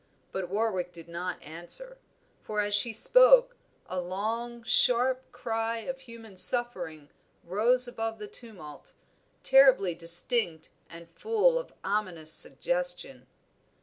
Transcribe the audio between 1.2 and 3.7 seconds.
answer, for as she spoke